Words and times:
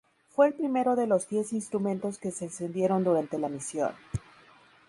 Fue 0.29 0.47
el 0.47 0.55
primero 0.55 0.95
de 0.95 1.05
los 1.05 1.27
diez 1.29 1.53
instrumentos 1.53 2.17
que 2.17 2.31
se 2.31 2.45
encendieron 2.45 3.03
durante 3.03 3.37
la 3.37 3.49
misión. 3.49 3.91